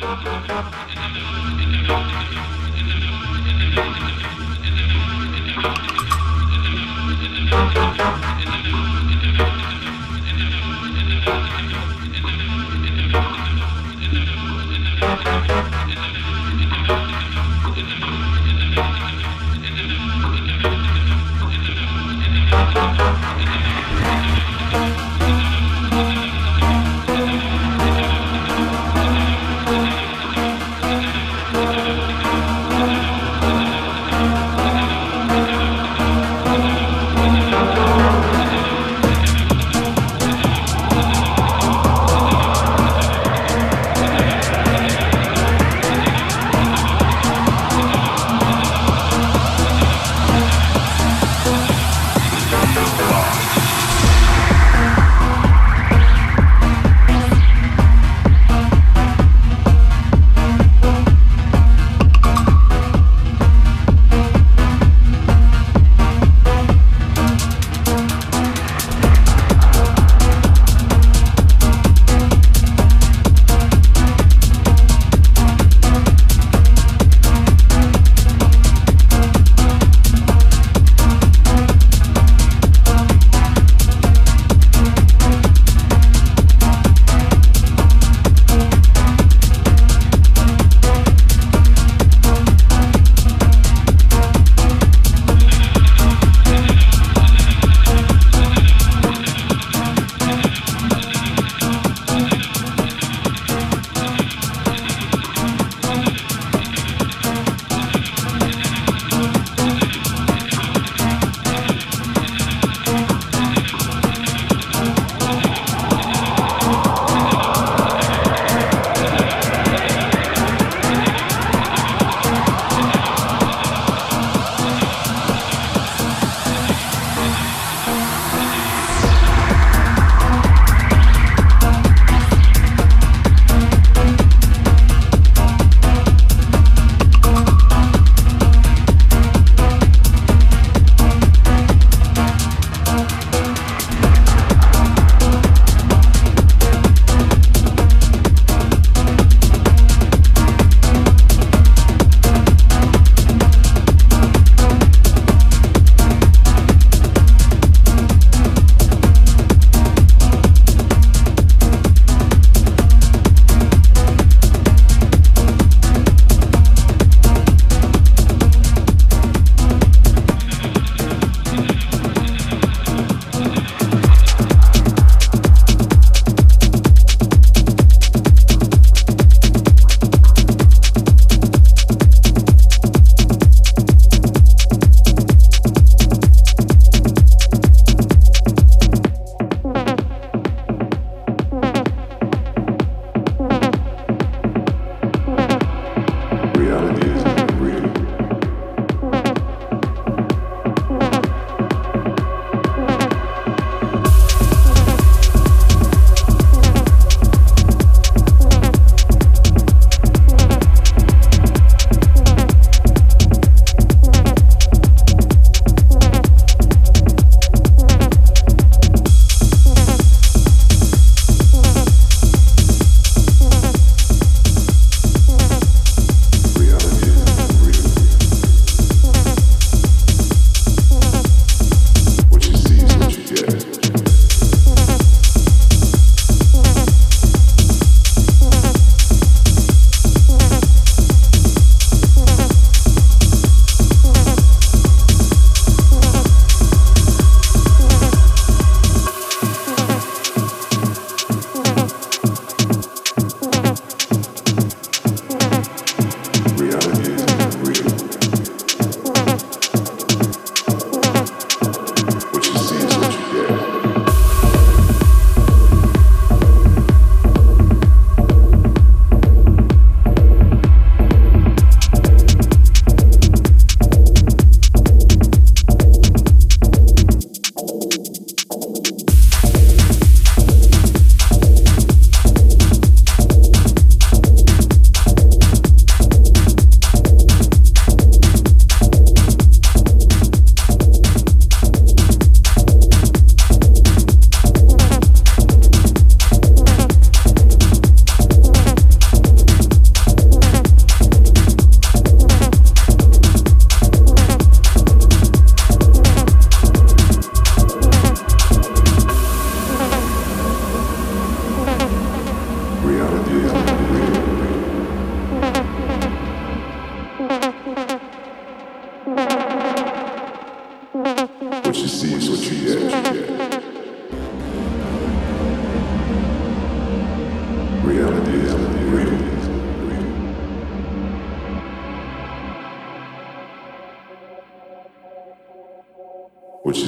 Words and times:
Thank 0.00 0.26
you. 8.42 8.47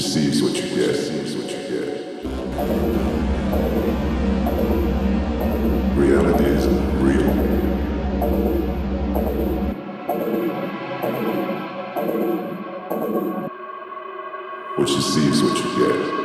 You 0.01 0.09
what 0.43 0.57
you 0.57 0.63
get. 0.63 0.97
Is 0.97 1.37
what 1.37 1.51
you 1.51 1.59
get. 1.69 1.89
Reality 5.95 6.45
is 6.45 6.67
real. 7.03 7.31
What 14.77 14.89
you 14.89 15.01
see 15.03 15.29
is 15.29 15.43
what 15.43 15.59
you 15.59 15.69
get. 15.77 16.20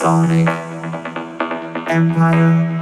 Sonic 0.00 0.48
Empire. 1.90 2.79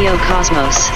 Radio 0.00 0.16
Cosmos. 0.26 0.89